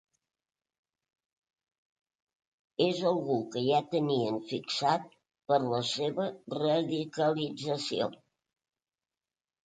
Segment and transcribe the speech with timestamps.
[2.85, 5.05] És algú que ja tenien fitxat
[5.51, 8.09] per la seva ‘radicalització’.